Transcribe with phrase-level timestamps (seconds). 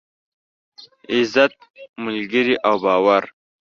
[1.13, 1.53] عزت،
[2.03, 3.23] ملگري او باور.